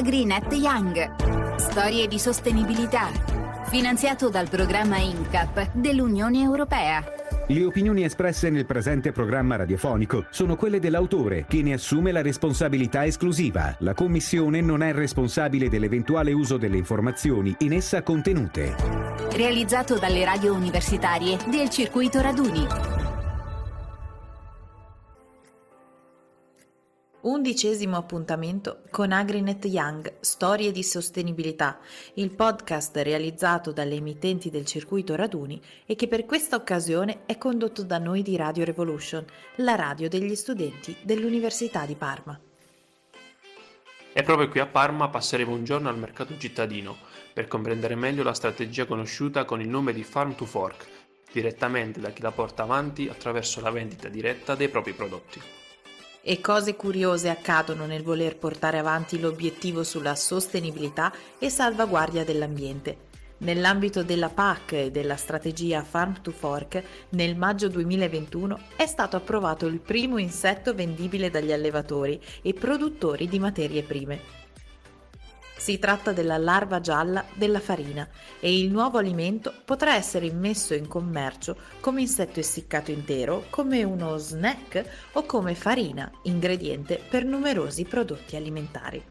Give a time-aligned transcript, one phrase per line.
[0.00, 1.56] AgriNet Young.
[1.56, 3.10] Storie di sostenibilità.
[3.66, 7.04] Finanziato dal programma INCAP dell'Unione Europea.
[7.48, 13.04] Le opinioni espresse nel presente programma radiofonico sono quelle dell'autore, che ne assume la responsabilità
[13.04, 13.76] esclusiva.
[13.80, 18.74] La Commissione non è responsabile dell'eventuale uso delle informazioni in essa contenute.
[19.32, 23.09] Realizzato dalle radio universitarie del circuito Raduni.
[27.22, 31.78] Undicesimo appuntamento con Agrinet Young, Storie di sostenibilità,
[32.14, 37.82] il podcast realizzato dalle emittenti del circuito Raduni e che per questa occasione è condotto
[37.82, 39.22] da noi di Radio Revolution,
[39.56, 42.40] la radio degli studenti dell'Università di Parma.
[44.14, 46.96] E proprio qui a Parma passeremo un giorno al mercato cittadino
[47.34, 50.86] per comprendere meglio la strategia conosciuta con il nome di Farm to Fork,
[51.30, 55.59] direttamente da chi la porta avanti attraverso la vendita diretta dei propri prodotti.
[56.22, 63.08] E cose curiose accadono nel voler portare avanti l'obiettivo sulla sostenibilità e salvaguardia dell'ambiente.
[63.38, 69.64] Nell'ambito della PAC e della strategia Farm to Fork, nel maggio 2021 è stato approvato
[69.64, 74.39] il primo insetto vendibile dagli allevatori e produttori di materie prime.
[75.60, 78.08] Si tratta della larva gialla della farina
[78.40, 84.16] e il nuovo alimento potrà essere immesso in commercio come insetto essiccato intero, come uno
[84.16, 89.04] snack o come farina, ingrediente per numerosi prodotti alimentari.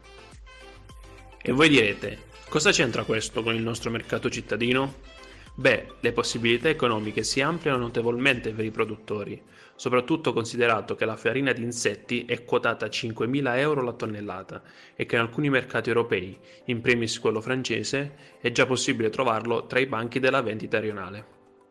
[1.40, 4.94] E voi direte, cosa c'entra questo con il nostro mercato cittadino?
[5.54, 9.40] Beh, le possibilità economiche si ampliano notevolmente per i produttori,
[9.80, 14.60] soprattutto considerato che la farina di insetti è quotata a 5.000 euro la tonnellata
[14.94, 19.78] e che in alcuni mercati europei, in primis quello francese, è già possibile trovarlo tra
[19.78, 21.24] i banchi della vendita rionale.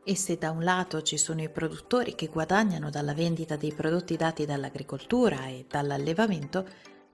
[0.04, 4.16] E se da un lato ci sono i produttori che guadagnano dalla vendita dei prodotti
[4.16, 6.66] dati dall'agricoltura e dall'allevamento,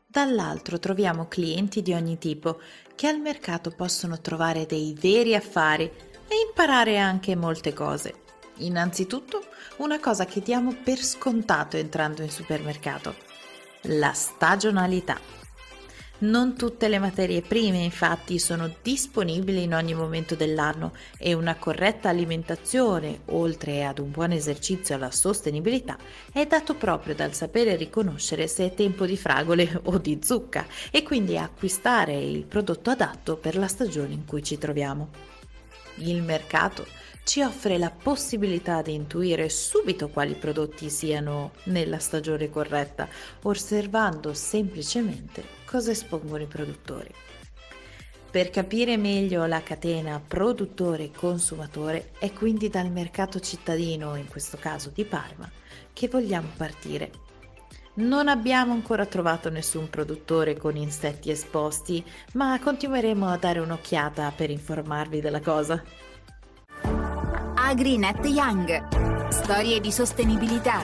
[0.07, 2.61] dall'altro troviamo clienti di ogni tipo
[2.95, 8.23] che al mercato possono trovare dei veri affari e imparare anche molte cose.
[8.57, 9.43] Innanzitutto,
[9.77, 13.15] una cosa che diamo per scontato entrando in supermercato,
[13.83, 15.19] la stagionalità.
[16.17, 22.07] Non tutte le materie prime infatti sono disponibili in ogni momento dell'anno e una corretta
[22.07, 25.97] alimentazione, oltre ad un buon esercizio alla sostenibilità,
[26.31, 31.03] è dato proprio dal sapere riconoscere se è tempo di fragole o di zucca e
[31.03, 35.09] quindi acquistare il prodotto adatto per la stagione in cui ci troviamo.
[35.97, 36.87] Il mercato
[37.25, 43.09] ci offre la possibilità di intuire subito quali prodotti siano nella stagione corretta,
[43.41, 47.11] osservando semplicemente cosa espongono i produttori.
[48.29, 55.03] Per capire meglio la catena produttore-consumatore è quindi dal mercato cittadino, in questo caso di
[55.03, 55.49] Parma,
[55.93, 57.23] che vogliamo partire
[57.97, 62.03] non abbiamo ancora trovato nessun produttore con insetti esposti,
[62.33, 65.81] ma continueremo a dare un'occhiata per informarvi della cosa.
[67.75, 69.27] AgriNet Young.
[69.27, 70.81] Storie di sostenibilità.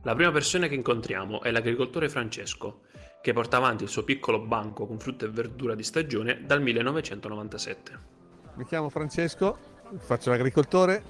[0.00, 2.84] La prima persona che incontriamo è l'agricoltore Francesco,
[3.20, 7.98] che porta avanti il suo piccolo banco con frutta e verdura di stagione dal 1997.
[8.54, 9.58] Mi chiamo Francesco,
[9.98, 11.02] faccio l'agricoltore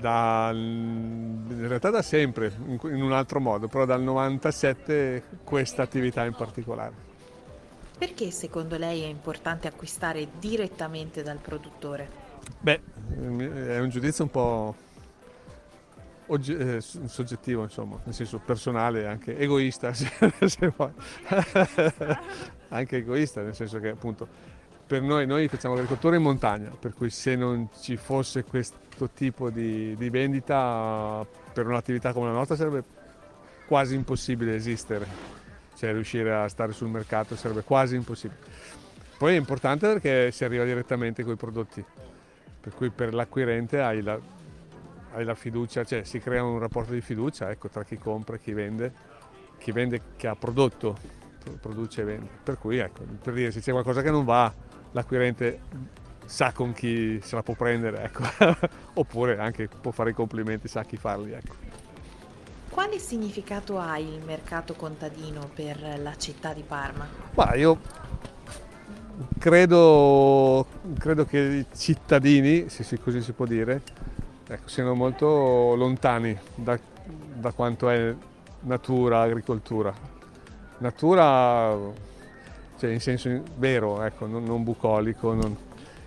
[0.00, 6.32] da, in realtà da sempre, in un altro modo, però dal 97 questa attività in
[6.32, 7.07] particolare.
[7.98, 12.08] Perché secondo lei è importante acquistare direttamente dal produttore?
[12.60, 14.74] Beh, è un giudizio un po'
[16.26, 20.10] ogge- eh, soggettivo, insomma, nel senso personale, anche egoista, se,
[20.46, 20.92] se vuoi.
[22.68, 24.28] anche egoista, nel senso che appunto
[24.86, 29.50] per noi, noi facciamo agricoltura in montagna, per cui se non ci fosse questo tipo
[29.50, 32.84] di, di vendita per un'attività come la nostra sarebbe
[33.66, 35.06] quasi impossibile esistere,
[35.78, 38.40] cioè riuscire a stare sul mercato sarebbe quasi impossibile.
[39.16, 41.84] Poi è importante perché si arriva direttamente con i prodotti,
[42.60, 44.18] per cui per l'acquirente hai la,
[45.12, 48.40] hai la fiducia, cioè si crea un rapporto di fiducia ecco, tra chi compra e
[48.40, 48.92] chi vende,
[49.58, 50.98] chi vende che ha prodotto,
[51.60, 52.28] produce e vende.
[52.42, 54.52] Per cui ecco, per dire se c'è qualcosa che non va
[54.90, 55.60] l'acquirente
[56.24, 58.24] sa con chi se la può prendere, ecco.
[58.94, 61.32] oppure anche può fare i complimenti, sa chi farli.
[61.32, 61.67] Ecco.
[62.88, 67.06] Quale significato ha il mercato contadino per la città di Parma?
[67.34, 67.78] Ma io
[69.38, 70.66] credo,
[70.98, 73.82] credo che i cittadini, se così si può dire,
[74.46, 76.80] ecco, siano molto lontani da,
[77.34, 78.14] da quanto è
[78.60, 79.92] natura, agricoltura.
[80.78, 81.76] Natura
[82.78, 85.34] cioè in senso vero, ecco, non, non bucolico.
[85.34, 85.54] Non...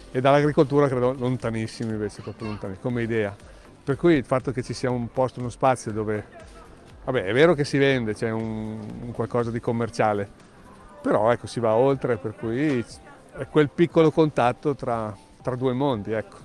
[0.10, 3.36] E dall'agricoltura credo lontanissimi invece, proprio lontani, come idea.
[3.84, 6.50] Per cui il fatto che ci sia un posto, uno spazio dove
[7.04, 10.30] Vabbè, è vero che si vende, c'è un, un qualcosa di commerciale,
[11.02, 12.86] però ecco, si va oltre, per cui
[13.34, 16.38] è quel piccolo contatto tra, tra due mondi, ecco.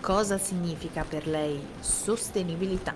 [0.00, 2.94] Cosa significa per lei sostenibilità?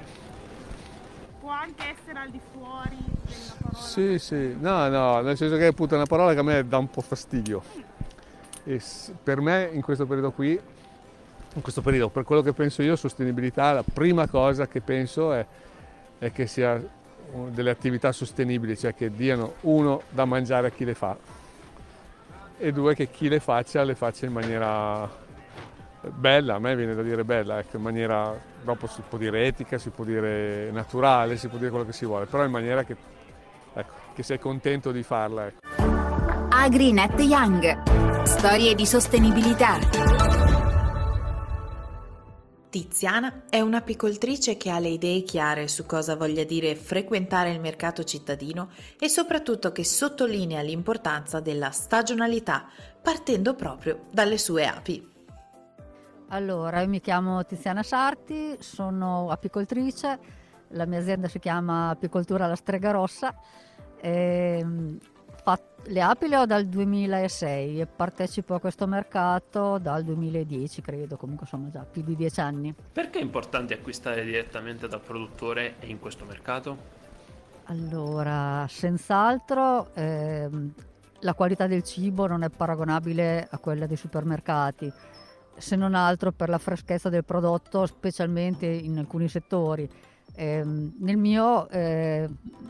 [1.41, 3.83] Può anche essere al di fuori della parola.
[3.83, 6.77] Sì, sì, no, no, nel senso che appunto è una parola che a me dà
[6.77, 7.63] un po' fastidio.
[8.63, 8.81] E
[9.23, 10.61] per me in questo periodo qui,
[11.55, 15.45] in questo periodo, per quello che penso io, sostenibilità, la prima cosa che penso è,
[16.19, 16.83] è che sia
[17.49, 21.17] delle attività sostenibili, cioè che diano uno da mangiare a chi le fa
[22.63, 25.09] e due che chi le faccia le faccia in maniera
[26.03, 29.79] bella, a me viene da dire bella, ecco, in maniera, dopo si può dire etica,
[29.79, 32.97] si può dire naturale, si può dire quello che si vuole, però in maniera che,
[33.73, 35.47] ecco, che sei contento di farla.
[35.47, 35.59] Ecco.
[36.51, 40.20] AgriNet Young, storie di sostenibilità.
[42.71, 48.05] Tiziana è un'apicoltrice che ha le idee chiare su cosa voglia dire frequentare il mercato
[48.05, 52.69] cittadino e soprattutto che sottolinea l'importanza della stagionalità
[53.03, 55.09] partendo proprio dalle sue api.
[56.29, 60.19] Allora, io mi chiamo Tiziana Sarti, sono apicoltrice,
[60.69, 63.35] la mia azienda si chiama Apicoltura La Strega Rossa.
[64.01, 64.65] E
[65.85, 71.47] le api le ho dal 2006 e partecipo a questo mercato dal 2010, credo, comunque
[71.47, 72.75] sono già più di dieci anni.
[72.93, 76.99] Perché è importante acquistare direttamente dal produttore e in questo mercato?
[77.65, 80.73] Allora, senz'altro ehm,
[81.21, 84.93] la qualità del cibo non è paragonabile a quella dei supermercati,
[85.57, 89.89] se non altro per la freschezza del prodotto, specialmente in alcuni settori
[90.41, 92.27] eh, nel mio eh,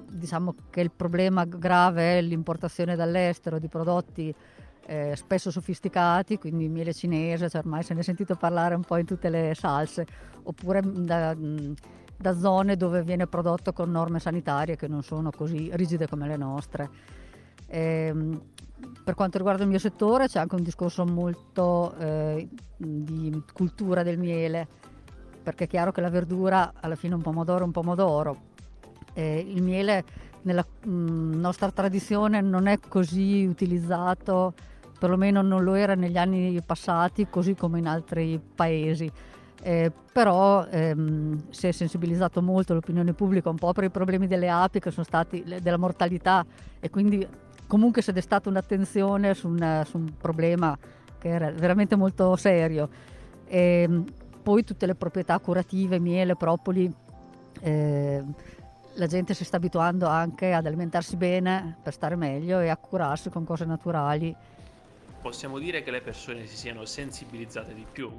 [0.09, 4.35] diciamo che il problema grave è l'importazione dall'estero di prodotti
[4.87, 8.97] eh, spesso sofisticati, quindi miele cinese, cioè ormai se ne è sentito parlare un po'
[8.97, 10.05] in tutte le salse,
[10.43, 11.37] oppure da,
[12.17, 16.37] da zone dove viene prodotto con norme sanitarie che non sono così rigide come le
[16.37, 16.91] nostre.
[17.69, 18.13] Eh,
[19.05, 24.19] per quanto riguarda il mio settore c'è anche un discorso molto eh, di cultura del
[24.19, 24.89] miele
[25.43, 28.49] perché è chiaro che la verdura alla fine è un pomodoro un pomodoro.
[29.13, 30.05] E il miele
[30.43, 34.55] nella mh, mm, nostra tradizione non è così utilizzato,
[34.99, 39.11] perlomeno non lo era negli anni passati, così come in altri paesi.
[39.63, 44.49] Eh, però ehm, si è sensibilizzato molto l'opinione pubblica un po' per i problemi delle
[44.49, 46.47] api che sono stati della mortalità
[46.81, 47.27] e quindi
[47.67, 50.77] comunque si è destata un'attenzione su un, su un problema
[51.19, 52.89] che era veramente molto serio.
[53.47, 54.05] E, ehm,
[54.51, 56.93] poi tutte le proprietà curative, miele, propoli,
[57.61, 58.21] eh,
[58.95, 63.31] la gente si sta abituando anche ad alimentarsi bene per stare meglio e a curarsi
[63.31, 64.35] con cose naturali.
[65.23, 68.11] Possiamo dire che le persone si siano sensibilizzate di più?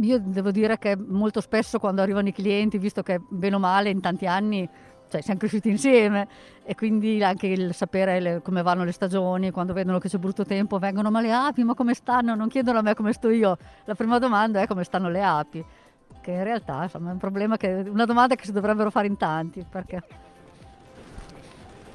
[0.00, 3.90] Io devo dire che molto spesso quando arrivano i clienti, visto che bene o male
[3.90, 4.66] in tanti anni
[5.12, 6.26] cioè siamo cresciuti insieme
[6.64, 10.46] e quindi anche il sapere le, come vanno le stagioni, quando vedono che c'è brutto
[10.46, 12.34] tempo vengono ma le api, ma come stanno?
[12.34, 15.62] Non chiedono a me come sto io, la prima domanda è come stanno le api,
[16.22, 19.64] che in realtà insomma, è un che, una domanda che si dovrebbero fare in tanti
[19.68, 20.02] perché...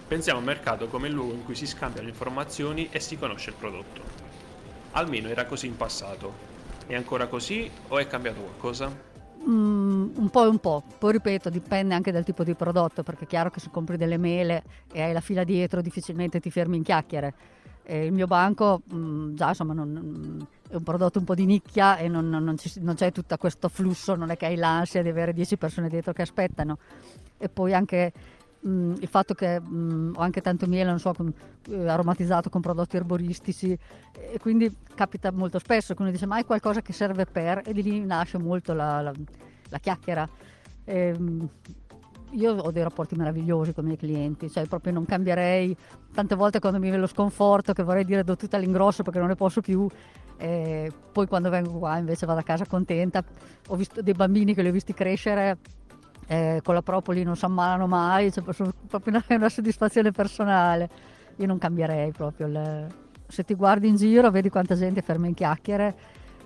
[0.07, 3.55] Pensiamo al mercato come il luogo in cui si scambiano informazioni e si conosce il
[3.57, 4.01] prodotto.
[4.91, 6.45] Almeno era così in passato.
[6.85, 9.06] È ancora così o è cambiato qualcosa?
[9.49, 13.23] Mm, un po' e un po', poi ripeto, dipende anche dal tipo di prodotto, perché
[13.23, 16.75] è chiaro che se compri delle mele e hai la fila dietro difficilmente ti fermi
[16.75, 17.33] in chiacchiere.
[17.83, 21.95] E il mio banco mm, già insomma non, è un prodotto un po' di nicchia
[21.95, 25.07] e non, non, ci, non, c'è tutto questo flusso, non è che hai l'ansia di
[25.07, 26.77] avere 10 persone dietro che aspettano.
[27.37, 28.11] E poi anche
[28.61, 31.33] mh, mm, il fatto che mh, mm, ho anche tanto miele, non so, con,
[31.69, 33.77] eh, aromatizzato con prodotti erboristici
[34.13, 37.61] e quindi capita molto spesso che uno dice ma hai qualcosa che serve per?
[37.65, 39.13] E di lì nasce molto la, la,
[39.69, 40.27] la chiacchiera.
[40.83, 41.49] E, ehm,
[42.31, 45.75] io ho dei rapporti meravigliosi con i miei clienti, cioè proprio non cambierei.
[46.13, 49.29] Tante volte quando mi viene lo sconforto che vorrei dire do tutto all'ingrosso perché non
[49.29, 49.87] ne posso più
[50.37, 53.23] e poi quando vengo qua invece vado a casa contenta.
[53.67, 55.57] Ho visto dei bambini che li ho visti crescere
[56.27, 58.73] eh, con la propoli non si ammalano mai, cioè, proprio
[59.05, 60.89] una, una, soddisfazione personale.
[61.37, 62.47] Io non cambierei proprio.
[62.47, 62.87] Le...
[63.27, 65.95] Se ti guardi in giro, vedi quanta gente ferma in chiacchiere.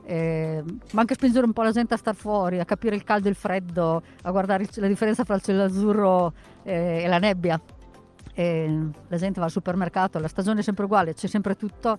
[0.03, 3.27] Eh, ma anche spingere un po' la gente a star fuori, a capire il caldo
[3.27, 6.33] e il freddo, a guardare la differenza tra il cielo azzurro
[6.63, 7.59] eh, e la nebbia.
[8.33, 11.97] La gente va al supermercato, la stagione è sempre uguale, c'è sempre tutto.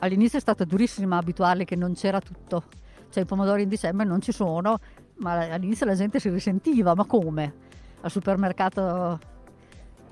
[0.00, 2.64] All'inizio è stata durissima abituarli che non c'era tutto.
[3.10, 4.78] Cioè i pomodori in dicembre non ci sono,
[5.16, 7.54] ma all'inizio la gente si risentiva, ma come?
[8.00, 9.32] Al supermercato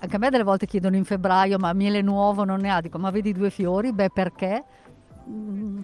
[0.02, 2.99] anche a me delle volte chiedono in febbraio ma miele nuovo non ne ha, dico
[2.99, 3.92] ma vedi due fiori?
[3.92, 4.64] Beh perché?
[5.28, 5.80] Mm,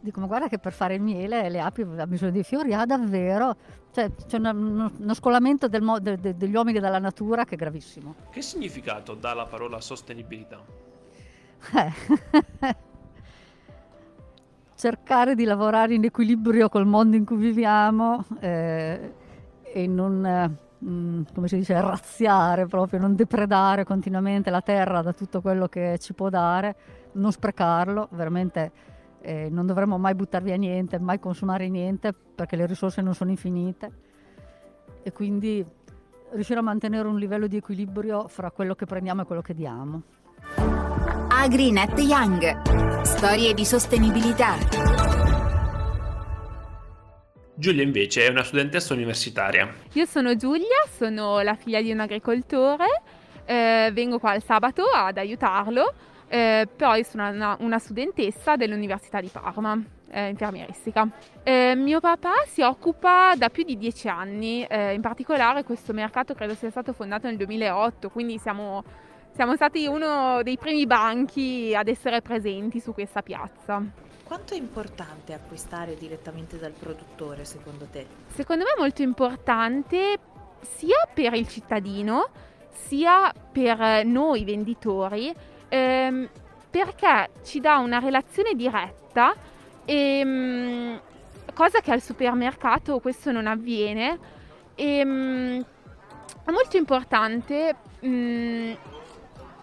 [0.00, 2.86] dico ma guarda che per fare il miele le api hanno bisogno di fiori, ah
[2.86, 3.54] davvero?
[3.92, 8.14] Cioè c'è uno, uno, scolamento del de, de, degli uomini dalla natura che è gravissimo.
[8.30, 10.64] Che significato dà la parola sostenibilità?
[11.74, 12.78] Eh.
[14.80, 19.12] Cercare di lavorare in equilibrio col mondo in cui viviamo eh,
[19.62, 20.56] e non, eh,
[21.34, 26.14] come si dice, razziare proprio, non depredare continuamente la terra da tutto quello che ci
[26.14, 26.76] può dare,
[27.12, 28.72] non sprecarlo, veramente
[29.20, 33.28] eh, non dovremmo mai buttare via niente, mai consumare niente perché le risorse non sono
[33.28, 33.92] infinite
[35.02, 35.62] e quindi
[36.30, 40.02] riuscire a mantenere un livello di equilibrio fra quello che prendiamo e quello che diamo.
[41.42, 43.00] AgriNet Young.
[43.00, 44.58] Storie di sostenibilità.
[47.54, 49.72] Giulia invece è una studentessa universitaria.
[49.94, 52.84] Io sono Giulia, sono la figlia di un agricoltore,
[53.46, 55.94] eh, vengo qua il sabato ad aiutarlo
[56.32, 59.76] eh, poi sono una, una, studentessa dell'Università di Parma,
[60.12, 61.08] eh, infermieristica.
[61.42, 66.34] Eh, mio papà si occupa da più di dieci anni, eh, in particolare questo mercato
[66.34, 68.84] credo sia stato fondato nel 2008, quindi siamo,
[69.32, 73.82] siamo stati uno dei primi banchi ad essere presenti su questa piazza.
[74.24, 78.06] Quanto è importante acquistare direttamente dal produttore secondo te?
[78.28, 80.18] Secondo me è molto importante
[80.60, 82.28] sia per il cittadino
[82.70, 85.34] sia per noi venditori
[85.68, 86.28] ehm,
[86.70, 89.34] perché ci dà una relazione diretta,
[89.84, 91.00] ehm,
[91.52, 94.18] cosa che al supermercato questo non avviene.
[94.76, 95.64] Ehm,
[96.44, 98.72] è molto importante mh, mm,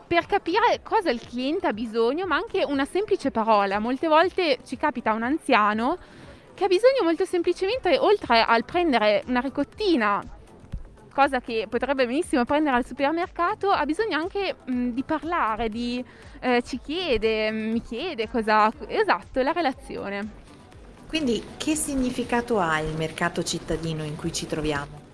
[0.07, 3.79] per capire cosa il cliente ha bisogno, ma anche una semplice parola.
[3.79, 5.97] Molte volte ci capita un anziano
[6.53, 10.23] che ha bisogno molto semplicemente, oltre al prendere una ricottina
[11.13, 16.03] cosa che potrebbe benissimo prendere al supermercato, ha bisogno anche mh, di parlare, di,
[16.39, 18.71] eh, ci chiede, mi chiede cosa...
[18.87, 20.29] Esatto, la relazione.
[21.07, 25.06] Quindi che significato ha il mercato cittadino in cui ci troviamo?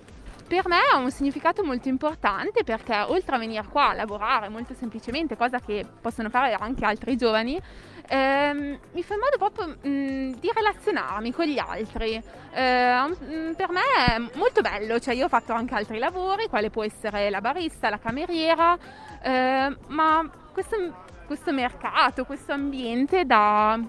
[0.54, 4.76] Per me ha un significato molto importante perché oltre a venire qua a lavorare molto
[4.76, 7.60] semplicemente, cosa che possono fare anche altri giovani,
[8.08, 12.14] ehm, mi fa in modo proprio mh, mm, di relazionarmi con gli altri.
[12.14, 16.84] Eh, per me è molto bello, cioè io ho fatto anche altri lavori, quale può
[16.84, 18.78] essere la barista, la cameriera,
[19.24, 20.76] eh, ma questo,
[21.26, 23.80] questo, mercato, questo ambiente dà,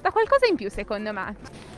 [0.00, 1.77] dà qualcosa in più secondo me.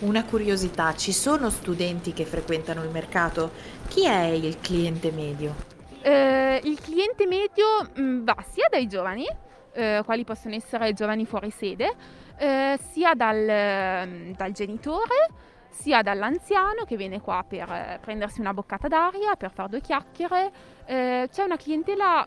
[0.00, 3.52] Una curiosità, ci sono studenti che frequentano il mercato?
[3.88, 5.54] Chi è il cliente medio?
[6.02, 9.24] Eh, il cliente medio mh, mm, va sia dai giovani,
[9.72, 11.94] eh, quali possono essere giovani fuori sede,
[12.36, 15.30] eh, sia dal, mm, dal, genitore,
[15.70, 20.52] sia dall'anziano che viene qua per eh, prendersi una boccata d'aria, per fare due chiacchiere.
[20.86, 22.26] Eh, c'è una clientela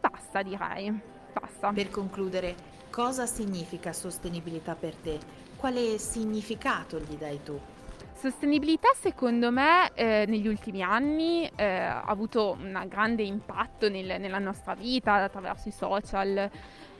[0.00, 1.16] bassa, direi.
[1.32, 1.72] Bassa.
[1.72, 2.54] Per concludere,
[2.98, 5.20] cosa significa sostenibilità per te?
[5.54, 7.56] Quale significato gli dai tu?
[8.12, 14.40] Sostenibilità secondo me eh, negli ultimi anni eh, ha avuto un grande impatto nel, nella
[14.40, 16.50] nostra vita attraverso i social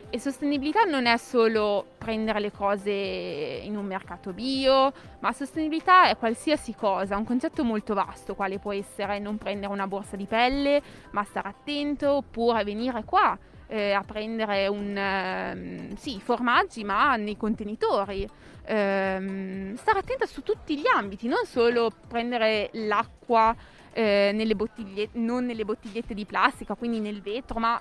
[0.09, 6.17] e sostenibilità non è solo prendere le cose in un mercato bio, ma sostenibilità è
[6.17, 10.81] qualsiasi cosa, un concetto molto vasto, quale può essere non prendere una borsa di pelle,
[11.11, 13.37] ma stare attento, oppure venire qua
[13.69, 18.29] eh, a prendere un, eh, sì, formaggi, ma nei contenitori.
[18.65, 23.55] Eh, stare attenta su tutti gli ambiti, non solo prendere l'acqua
[23.93, 27.81] eh, nelle bottigliette, non nelle bottigliette di plastica, quindi nel vetro, ma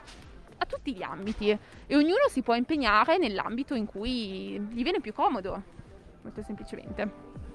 [0.60, 5.14] a tutti gli ambiti e ognuno si può impegnare nell'ambito in cui gli viene più
[5.14, 5.62] comodo,
[6.22, 7.47] molto semplicemente.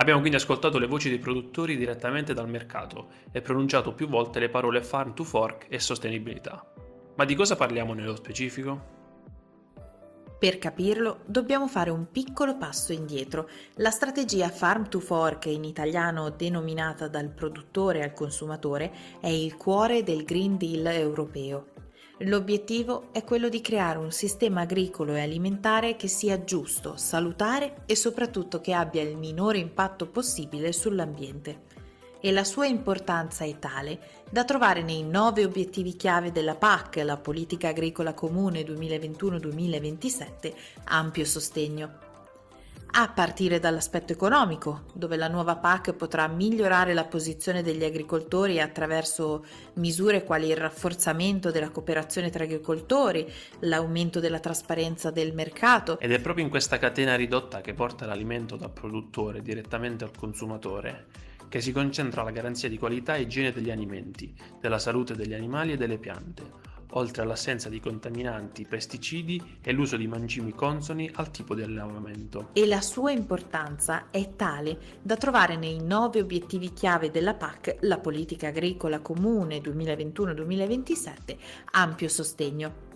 [0.00, 4.48] Abbiamo quindi ascoltato le voci dei produttori direttamente dal mercato e pronunciato più volte le
[4.48, 6.64] parole farm to fork e sostenibilità.
[7.16, 8.96] Ma di cosa parliamo nello specifico?
[10.38, 13.48] Per capirlo dobbiamo fare un piccolo passo indietro.
[13.74, 20.04] La strategia Farm to Fork, in italiano denominata dal produttore al consumatore, è il cuore
[20.04, 21.77] del Green Deal europeo.
[22.22, 27.94] L'obiettivo è quello di creare un sistema agricolo e alimentare che sia giusto, salutare e
[27.94, 31.66] soprattutto che abbia il minore impatto possibile sull'ambiente
[32.20, 37.16] e la sua importanza è tale da trovare nei nove obiettivi chiave della PAC, la
[37.16, 40.52] politica agricola comune 2021-2027,
[40.84, 42.07] ampio sostegno.
[42.90, 49.44] A partire dall'aspetto economico, dove la nuova PAC potrà migliorare la posizione degli agricoltori attraverso
[49.74, 53.30] misure quali il rafforzamento della cooperazione tra agricoltori,
[53.60, 55.98] l'aumento della trasparenza del mercato.
[56.00, 61.26] Ed è proprio in questa catena ridotta che porta l'alimento dal produttore direttamente al consumatore
[61.48, 65.72] che si concentra alla garanzia di qualità e igiene degli alimenti, della salute degli animali
[65.72, 71.54] e delle piante, oltre all'assenza di contaminanti, pesticidi e l'uso di mangimi consoni al tipo
[71.54, 72.50] di allevamento.
[72.52, 77.98] E la sua importanza è tale da trovare nei nove obiettivi chiave della PAC, la
[77.98, 81.36] politica agricola comune 2021-2027,
[81.72, 82.87] ampio sostegno.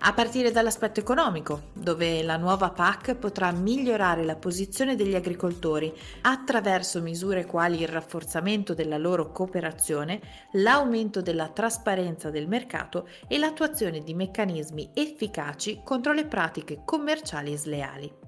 [0.00, 7.00] A partire dall'aspetto economico, dove la nuova PAC potrà migliorare la posizione degli agricoltori attraverso
[7.00, 10.20] misure quali il rafforzamento della loro cooperazione,
[10.52, 18.21] l'aumento della trasparenza del mercato e l'attuazione di meccanismi efficaci contro le pratiche commerciali sleali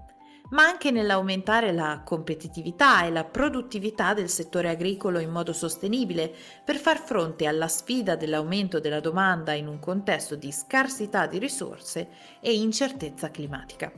[0.51, 6.33] ma anche nell'aumentare la competitività e la produttività del settore agricolo in modo sostenibile
[6.65, 12.09] per far fronte alla sfida dell'aumento della domanda in un contesto di scarsità di risorse
[12.41, 13.91] e incertezza climatica.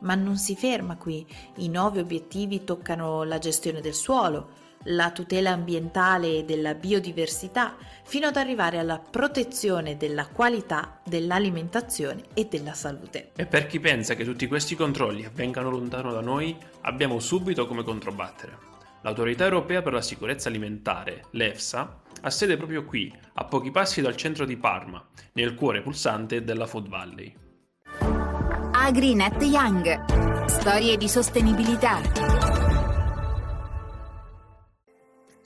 [0.00, 5.50] Ma non si ferma qui, i nuovi obiettivi toccano la gestione del suolo, la tutela
[5.50, 13.30] ambientale e della biodiversità, fino ad arrivare alla protezione della qualità dell'alimentazione e della salute.
[13.36, 17.82] E per chi pensa che tutti questi controlli avvengano lontano da noi, abbiamo subito come
[17.82, 18.68] controbattere.
[19.02, 24.16] L'Autorità Europea per la Sicurezza Alimentare, l'EFSA, ha sede proprio qui, a pochi passi dal
[24.16, 27.34] centro di Parma, nel cuore pulsante della Food Valley.
[28.72, 30.46] AgriNet Young.
[30.46, 32.59] Storie di sostenibilità.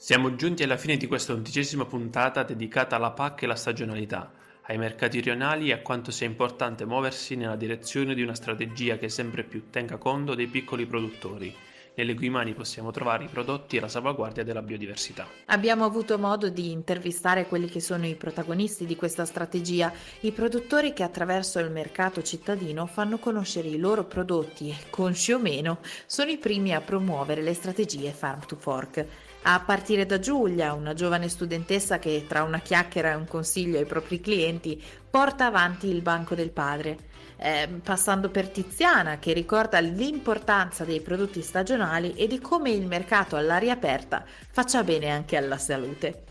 [0.05, 4.31] Siamo giunti alla fine di questa undicesima puntata dedicata alla PAC e alla stagionalità,
[4.67, 9.09] ai mercati rionali e a quanto sia importante muoversi nella direzione di una strategia che
[9.09, 11.51] sempre più tenga conto dei piccoli produttori,
[11.95, 15.27] nelle cui mani possiamo trovare i prodotti e la salvaguardia della biodiversità.
[15.45, 20.93] Abbiamo avuto modo di intervistare quelli che sono i protagonisti di questa strategia, i produttori
[20.93, 26.29] che attraverso il mercato cittadino fanno conoscere i loro prodotti e, consci o meno, sono
[26.29, 29.05] i primi a promuovere le strategie Farm to Fork.
[29.47, 33.85] A partire da Giulia, una giovane studentessa che tra una chiacchiera e un consiglio ai
[33.85, 36.97] propri clienti porta avanti il banco del padre,
[37.37, 43.35] eh, passando per Tiziana che ricorda l'importanza dei prodotti stagionali e di come il mercato
[43.35, 46.23] all'aria aperta faccia bene anche alla salute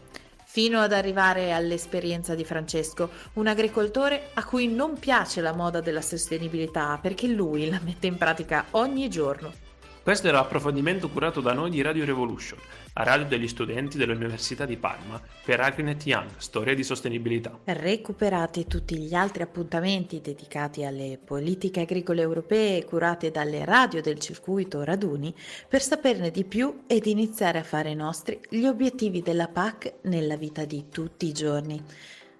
[0.45, 6.01] fino ad arrivare all'esperienza di Francesco, un agricoltore a cui non piace la moda della
[6.01, 9.64] sostenibilità perché lui la mette in pratica ogni giorno.
[10.05, 12.59] Questo era l'approfondimento curato da noi di Radio Revolution,
[12.93, 17.59] la radio degli studenti dell'Università di Parma, per Agrinet Young, storia di sostenibilità.
[17.65, 24.85] Recuperate tutti gli altri appuntamenti dedicati alle politiche agricole europee curate dalle radio del circuito
[24.85, 25.35] Raduni
[25.67, 30.67] per saperne di più ed iniziare a fare nostri gli obiettivi della PAC nella vita
[30.67, 31.83] di tutti i giorni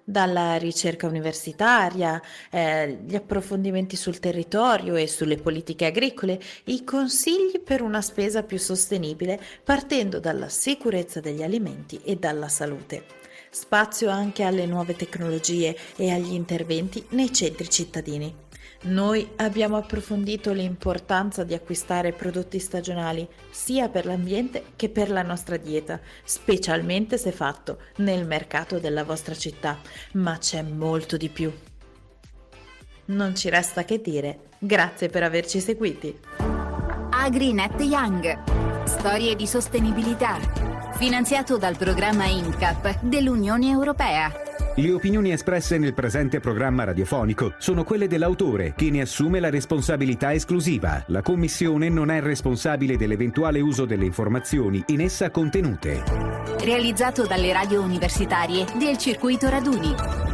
[0.05, 7.81] dalla ricerca universitaria, eh, gli approfondimenti sul territorio e sulle politiche agricole, i consigli per
[7.81, 13.23] una spesa più sostenibile partendo dalla sicurezza degli alimenti e dalla salute.
[13.51, 18.44] Spazio anche alle nuove tecnologie e agli interventi nei centri cittadini.
[18.85, 25.57] Noi abbiamo approfondito l'importanza di acquistare prodotti stagionali sia per l'ambiente che per la nostra
[25.57, 29.79] dieta, specialmente se fatto nel mercato della vostra città,
[30.15, 31.51] ma c'è molto di più.
[33.07, 36.19] Non ci resta che dire, grazie per averci seguiti.
[37.11, 38.85] AgriNet Young.
[38.85, 40.39] Storie di sostenibilità.
[40.97, 44.31] Finanziato dal programma INCAP dell'Unione Europea.
[44.77, 50.33] Le opinioni espresse nel presente programma radiofonico sono quelle dell'autore, che ne assume la responsabilità
[50.33, 51.01] esclusiva.
[51.09, 56.03] La Commissione non è responsabile dell'eventuale uso delle informazioni in essa contenute.
[56.59, 60.34] Realizzato dalle radio universitarie del circuito Raduni.